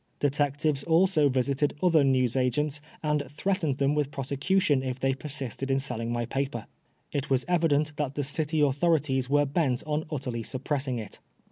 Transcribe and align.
Detectives 0.19 0.83
also 0.85 1.29
visited 1.29 1.75
other 1.83 2.03
newsagents 2.03 2.81
and 3.03 3.21
threatened 3.29 3.75
them 3.75 3.93
with 3.93 4.09
prosecution 4.09 4.81
if 4.81 4.99
they 4.99 5.13
persisted 5.13 5.69
in 5.69 5.77
selling 5.77 6.11
my 6.11 6.25
paper. 6.25 6.65
It 7.11 7.29
was 7.29 7.45
evident 7.47 7.95
that 7.97 8.15
the 8.15 8.23
City 8.23 8.61
authorities 8.61 9.29
were 9.29 9.45
bent 9.45 9.83
on 9.85 10.05
utterly 10.09 10.41
suppressing 10.41 10.97
it. 10.97 11.19